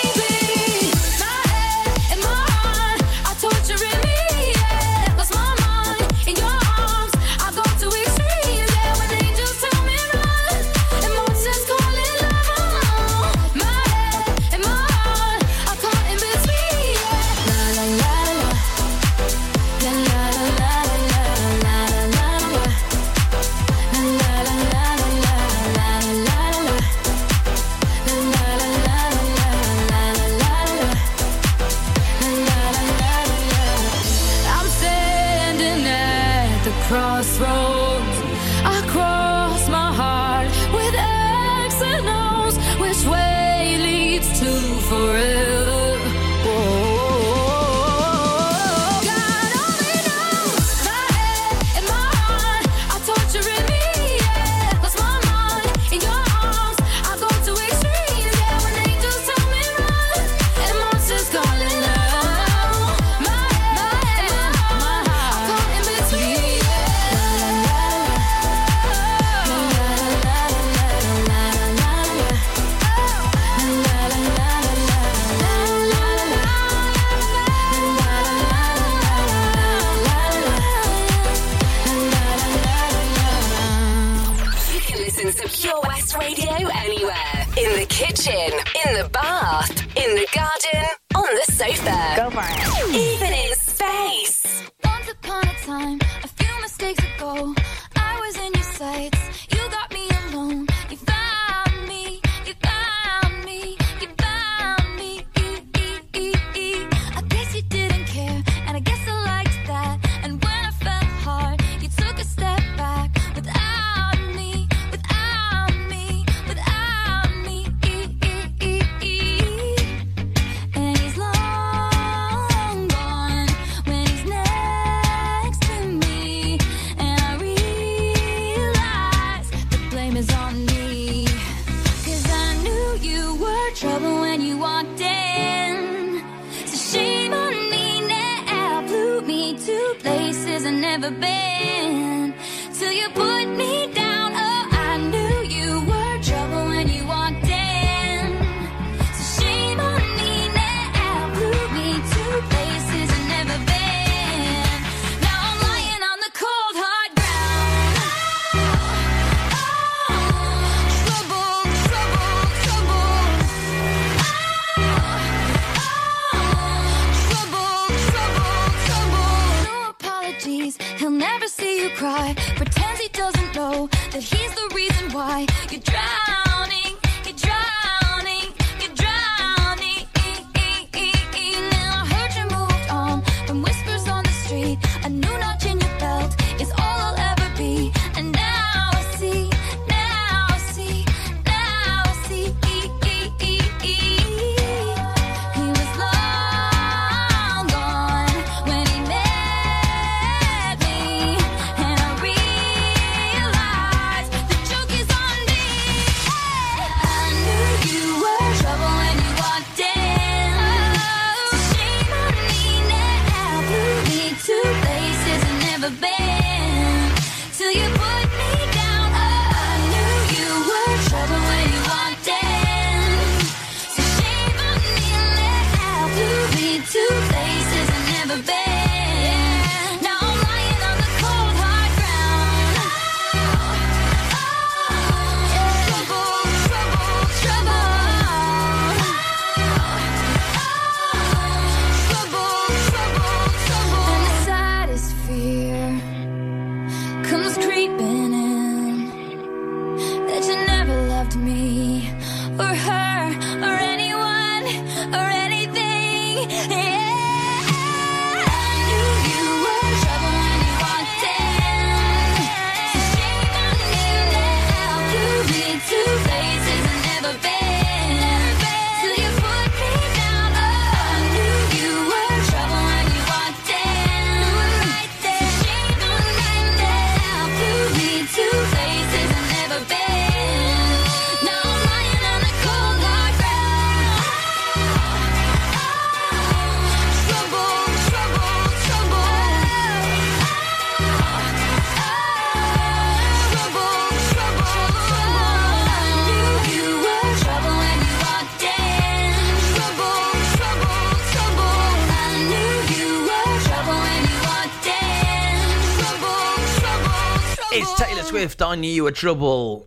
Knew 308.81 308.89
you 308.89 309.03
were 309.03 309.11
trouble 309.11 309.85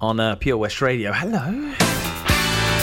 on 0.00 0.20
uh, 0.20 0.36
Pure 0.36 0.58
West 0.58 0.80
Radio. 0.80 1.12
Hello. 1.12 1.74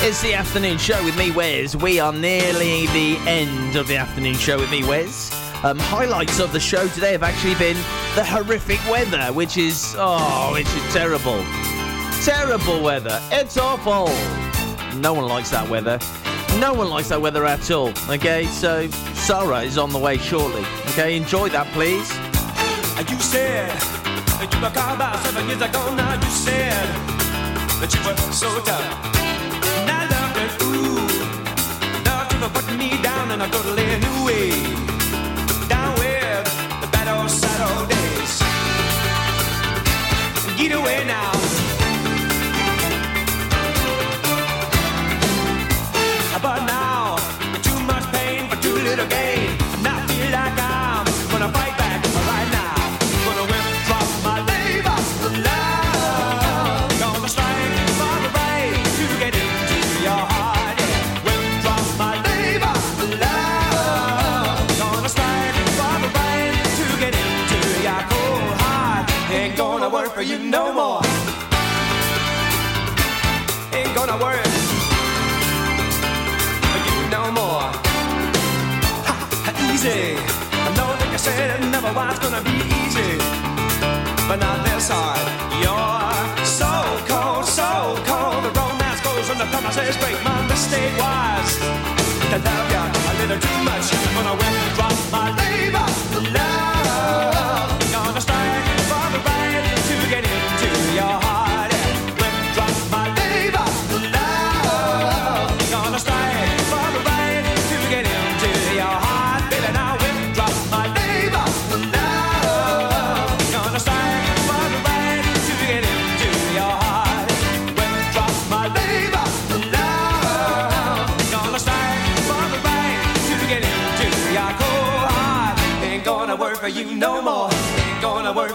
It's 0.06 0.22
the 0.22 0.34
afternoon 0.34 0.78
show 0.78 1.02
with 1.06 1.18
me, 1.18 1.32
Wes. 1.32 1.74
We 1.74 2.02
are 2.02 2.12
nearly 2.12 2.88
the 2.88 3.18
end 3.26 3.78
of 3.78 3.88
the 3.88 3.96
afternoon 3.96 4.36
show 4.36 4.58
with 4.60 4.70
me, 4.70 4.84
Wes. 4.84 5.32
Um, 5.64 5.80
highlights 5.80 6.42
of 6.42 6.52
the 6.52 6.60
show 6.60 6.86
today 6.90 7.14
have 7.14 7.24
actually 7.24 7.56
been 7.56 7.78
the 8.16 8.26
horrific 8.26 8.78
weather, 8.92 9.32
which 9.32 9.56
is 9.56 9.96
oh, 9.98 10.52
which 10.52 10.68
is 10.68 10.94
terrible, 10.94 11.42
terrible 12.26 12.84
weather. 12.84 13.22
It's 13.32 13.58
awful. 13.58 14.08
No 15.00 15.14
one 15.14 15.30
likes 15.30 15.52
that 15.52 15.70
weather. 15.70 15.98
No 16.60 16.74
one 16.74 16.90
likes 16.90 17.08
that 17.08 17.22
weather 17.22 17.46
at 17.46 17.72
all. 17.72 17.94
Okay, 18.10 18.46
so 18.48 18.90
Sarah 19.14 19.62
is 19.62 19.78
on 19.78 19.92
the 19.92 20.00
way 20.00 20.18
shortly. 20.18 20.66
Okay, 20.90 21.16
enjoy 21.16 21.48
that, 21.50 21.68
please. 21.68 22.12
You 23.10 23.20
said 23.20 24.03
that 24.40 24.50
you 24.54 24.60
were 24.62 24.70
called 24.70 24.96
about 24.96 25.18
seven 25.26 25.48
years 25.48 25.62
ago. 25.62 25.82
Now 25.96 26.14
you 26.14 26.32
said 26.46 26.88
that 27.82 27.90
you 27.94 28.02
were 28.06 28.16
so 28.32 28.50
tough. 28.68 28.88
And 29.80 29.90
I 30.00 30.02
loved 30.14 30.38
it, 30.44 30.52
ooh. 30.64 31.08
Love 32.08 32.28
you 32.32 32.38
for 32.44 32.52
putting 32.56 32.78
me 32.78 32.90
down 33.02 33.32
in 33.32 33.42
a 33.42 33.48
totally 33.50 33.88
new 34.06 34.18
way. 34.28 34.50
Down 35.68 35.92
with 36.00 36.46
the 36.82 36.88
bad 36.94 37.08
old 37.16 37.30
sad 37.30 37.60
old 37.70 37.90
days. 37.90 38.34
Get 40.58 40.72
away 40.72 41.06
now. 41.06 41.33
For 70.24 70.30
you 70.30 70.40
no 70.40 70.72
more. 70.72 71.02
Ain't 73.74 73.94
gonna 73.96 74.18
work 74.26 74.46
for 76.72 76.80
you 76.88 76.98
no 77.12 77.24
more. 77.40 77.68
Ha, 79.08 79.16
easy. 79.68 80.16
I 80.66 80.70
know 80.78 80.90
that 81.00 81.10
you 81.12 81.20
said 81.20 81.60
it 81.60 81.62
never 81.76 81.92
was 81.92 82.18
gonna 82.24 82.42
be 82.42 82.56
easy, 82.82 83.12
but 84.28 84.38
not 84.40 84.64
this 84.64 84.88
hard. 84.94 85.28
You're 85.64 86.46
so 86.62 86.72
cold, 87.12 87.46
so 87.46 87.70
cold. 88.08 88.40
The 88.46 88.52
romance 88.60 89.02
goes 89.02 89.28
and 89.32 89.40
the 89.44 89.48
promises 89.52 89.98
break. 89.98 90.18
My 90.24 90.40
mistake 90.48 90.94
was 91.04 91.50
to 92.32 92.38
love 92.48 92.68
you 92.72 92.84
a 93.10 93.14
little 93.20 93.40
too 93.46 93.60
much. 93.68 93.86
Gonna 94.16 94.36
withdraw 94.40 94.88
my 94.88 94.88
labor, 94.88 94.93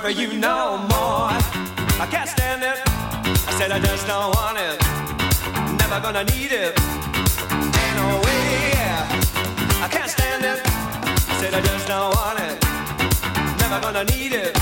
for 0.09 0.23
you 0.23 0.33
no 0.39 0.79
more. 0.89 1.29
I 2.01 2.07
can't 2.11 2.31
stand 2.31 2.63
it. 2.63 2.79
I 3.49 3.53
said 3.59 3.71
I 3.71 3.79
just 3.79 4.07
don't 4.07 4.31
want 4.37 4.57
it. 4.57 4.77
Never 5.81 6.01
gonna 6.01 6.25
need 6.33 6.51
it. 6.51 6.73
Ain't 7.83 7.97
no 8.01 8.09
way. 8.25 8.73
I 9.85 9.89
can't 9.91 10.11
stand 10.11 10.45
it. 10.53 10.61
I 10.65 11.35
said 11.41 11.53
I 11.53 11.61
just 11.61 11.87
don't 11.93 12.11
want 12.17 12.39
it. 12.41 12.57
Never 13.61 13.79
gonna 13.85 14.05
need 14.15 14.33
it. 14.33 14.53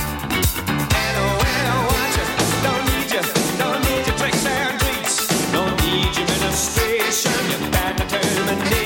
Ain't 1.01 1.15
no 1.21 1.27
way 1.43 1.57
I 1.75 1.79
want 1.91 2.13
you. 2.19 2.27
Don't 2.67 2.85
need 2.91 3.09
you. 3.15 3.23
Don't 3.63 3.81
need 3.87 4.03
your 4.09 4.17
tricks 4.21 4.45
and 4.47 4.75
treats. 4.83 5.15
Don't 5.53 5.75
need 5.87 6.11
your 6.19 6.27
ministration. 6.35 7.39
Your 7.53 7.71
bad 7.71 7.95
determination. 8.01 8.86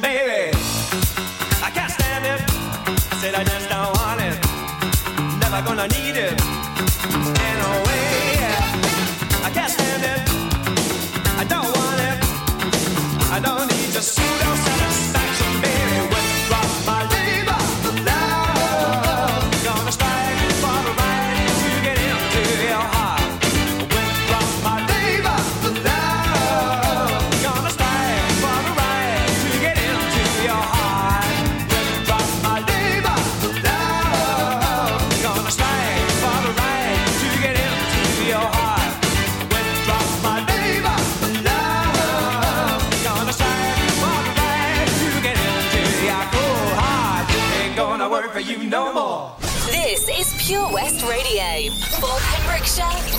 Baby. 0.00 0.41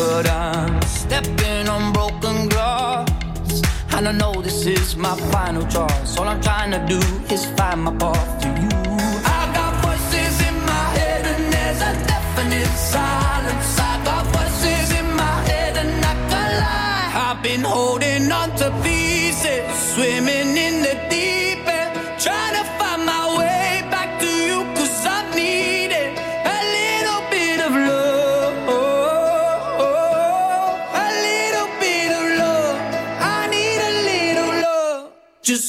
But 0.00 0.30
I'm 0.30 0.80
stepping 0.80 1.68
on 1.68 1.92
broken 1.92 2.48
glass. 2.48 3.06
And 3.92 4.08
I 4.08 4.12
know 4.12 4.40
this 4.40 4.64
is 4.64 4.96
my 4.96 5.14
final 5.32 5.64
choice. 5.66 6.16
All 6.16 6.26
I'm 6.26 6.40
trying 6.40 6.70
to 6.70 6.80
do 6.94 7.00
is 7.34 7.44
find 7.56 7.82
my 7.82 7.94
path 8.00 8.40
to 8.42 8.48
you. 8.48 8.70
I 9.38 9.42
got 9.58 9.72
voices 9.84 10.34
in 10.48 10.56
my 10.72 10.86
head, 10.96 11.22
and 11.32 11.52
there's 11.52 11.82
a 11.90 11.92
definite 12.12 12.72
silence. 12.96 13.78
I 13.78 13.94
got 14.08 14.24
voices 14.36 14.88
in 15.00 15.08
my 15.22 15.36
head, 15.50 15.76
and 15.82 15.92
I 16.12 16.14
can't 16.30 16.54
lie. 16.64 17.10
I've 17.26 17.42
been 17.42 17.64
holding 17.76 18.32
on 18.32 18.48
to 18.56 18.68
pieces, 18.82 19.68
swimming 19.92 20.56
in 20.66 20.74
the 20.80 20.96
deep 21.10 21.49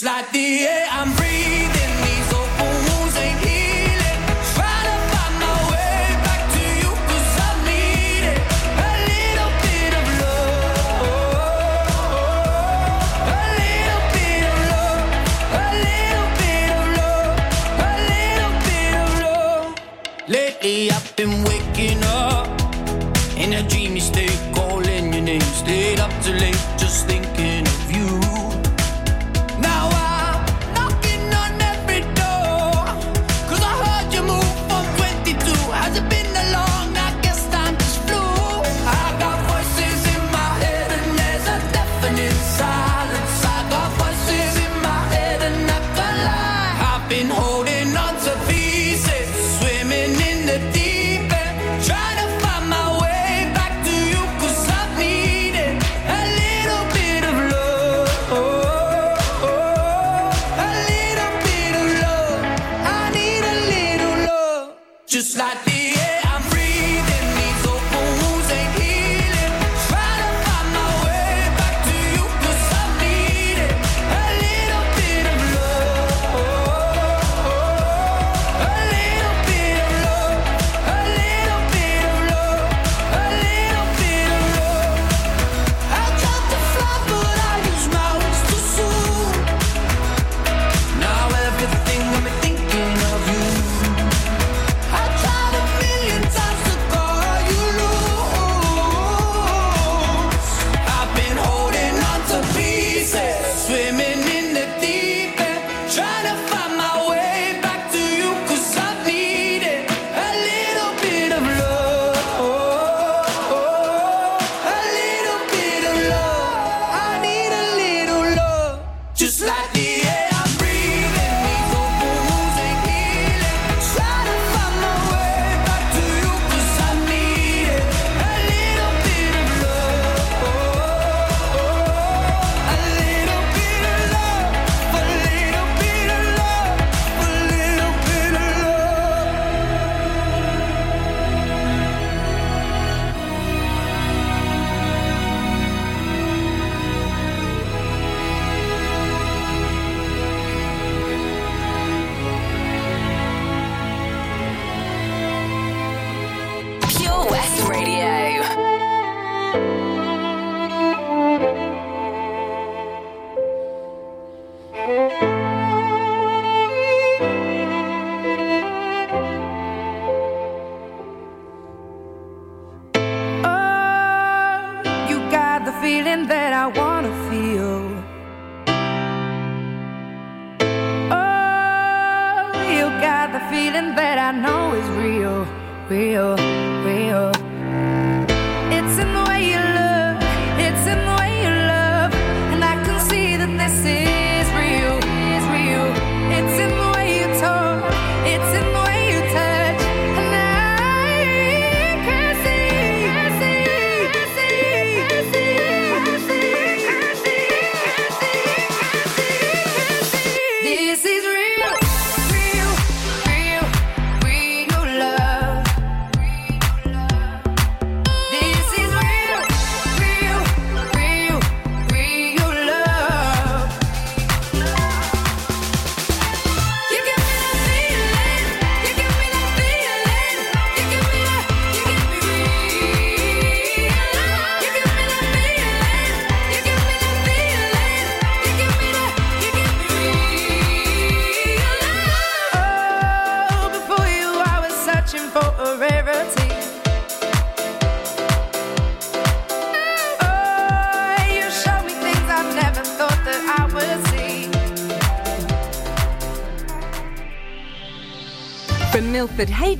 like 0.04 0.32
the 0.32 0.68
air 0.68 0.88
I'm 0.90 1.21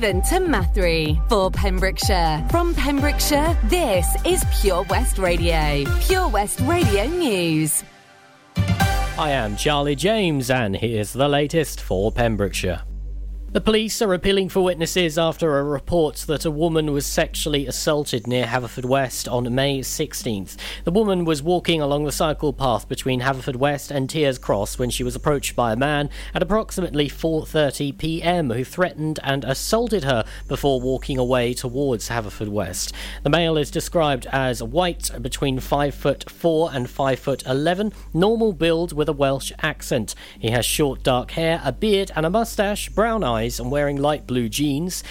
Stephen 0.02 0.20
to 0.22 0.40
Mathry 0.40 1.28
for 1.28 1.48
Pembrokeshire. 1.48 2.44
From 2.50 2.74
Pembrokeshire, 2.74 3.56
this 3.66 4.04
is 4.26 4.42
Pure 4.60 4.82
West 4.90 5.16
Radio. 5.16 5.84
Pure 6.00 6.26
West 6.26 6.58
Radio 6.62 7.06
News. 7.06 7.84
I 8.56 9.30
am 9.30 9.54
Charlie 9.54 9.94
James, 9.94 10.50
and 10.50 10.74
here's 10.74 11.12
the 11.12 11.28
latest 11.28 11.80
for 11.80 12.10
Pembrokeshire. 12.10 12.82
The 13.52 13.60
police 13.60 14.00
are 14.00 14.14
appealing 14.14 14.48
for 14.48 14.64
witnesses 14.64 15.18
after 15.18 15.58
a 15.58 15.62
report 15.62 16.24
that 16.26 16.46
a 16.46 16.50
woman 16.50 16.90
was 16.90 17.04
sexually 17.04 17.66
assaulted 17.66 18.26
near 18.26 18.46
Haverfordwest 18.46 19.30
on 19.30 19.54
May 19.54 19.80
16th. 19.80 20.56
The 20.84 20.90
woman 20.90 21.26
was 21.26 21.42
walking 21.42 21.78
along 21.82 22.06
the 22.06 22.12
cycle 22.12 22.54
path 22.54 22.88
between 22.88 23.20
Haverfordwest 23.20 23.90
and 23.90 24.08
Tiers 24.08 24.38
Cross 24.38 24.78
when 24.78 24.88
she 24.88 25.04
was 25.04 25.14
approached 25.14 25.54
by 25.54 25.74
a 25.74 25.76
man 25.76 26.08
at 26.32 26.42
approximately 26.42 27.10
4:30 27.10 27.98
p.m. 27.98 28.48
who 28.48 28.64
threatened 28.64 29.20
and 29.22 29.44
assaulted 29.44 30.04
her 30.04 30.24
before 30.48 30.80
walking 30.80 31.18
away 31.18 31.52
towards 31.52 32.08
Haverfordwest. 32.08 32.92
The 33.22 33.28
male 33.28 33.58
is 33.58 33.70
described 33.70 34.26
as 34.32 34.62
white, 34.62 35.10
between 35.20 35.60
5 35.60 35.94
foot 35.94 36.30
4 36.30 36.70
and 36.72 36.88
5 36.88 37.18
foot 37.18 37.42
11, 37.44 37.92
normal 38.14 38.54
build 38.54 38.94
with 38.94 39.10
a 39.10 39.12
Welsh 39.12 39.52
accent. 39.60 40.14
He 40.38 40.52
has 40.52 40.64
short 40.64 41.02
dark 41.02 41.32
hair, 41.32 41.60
a 41.62 41.70
beard 41.70 42.10
and 42.16 42.24
a 42.24 42.30
mustache, 42.30 42.88
brown 42.88 43.22
eyes 43.22 43.41
eyes 43.42 43.58
and 43.58 43.70
wearing 43.70 43.96
light 43.96 44.26
blue 44.26 44.48
jeans, 44.48 45.02